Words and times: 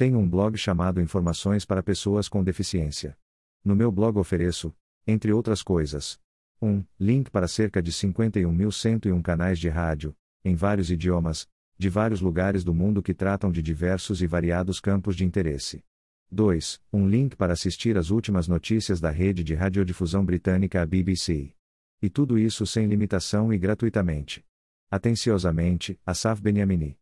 Tenho 0.00 0.18
um 0.18 0.26
blog 0.26 0.56
chamado 0.56 0.98
Informações 0.98 1.66
para 1.66 1.82
Pessoas 1.82 2.26
com 2.26 2.42
Deficiência. 2.42 3.14
No 3.62 3.76
meu 3.76 3.92
blog 3.92 4.18
ofereço, 4.18 4.74
entre 5.06 5.30
outras 5.30 5.62
coisas, 5.62 6.18
Um, 6.62 6.82
link 6.98 7.30
para 7.30 7.46
cerca 7.46 7.82
de 7.82 7.92
51.101 7.92 9.20
canais 9.20 9.58
de 9.58 9.68
rádio, 9.68 10.16
em 10.42 10.54
vários 10.54 10.90
idiomas, 10.90 11.46
de 11.76 11.90
vários 11.90 12.22
lugares 12.22 12.64
do 12.64 12.72
mundo 12.72 13.02
que 13.02 13.12
tratam 13.12 13.52
de 13.52 13.62
diversos 13.62 14.22
e 14.22 14.26
variados 14.26 14.80
campos 14.80 15.14
de 15.16 15.26
interesse. 15.26 15.84
2. 16.30 16.80
Um 16.90 17.06
link 17.06 17.36
para 17.36 17.52
assistir 17.52 17.98
às 17.98 18.08
últimas 18.10 18.48
notícias 18.48 19.02
da 19.02 19.10
rede 19.10 19.44
de 19.44 19.54
radiodifusão 19.54 20.24
britânica 20.24 20.80
a 20.80 20.86
BBC. 20.86 21.52
E 22.00 22.08
tudo 22.08 22.38
isso 22.38 22.64
sem 22.64 22.86
limitação 22.86 23.52
e 23.52 23.58
gratuitamente. 23.58 24.42
Atenciosamente, 24.90 26.00
Asaf 26.06 26.40
Beniamini. 26.40 26.98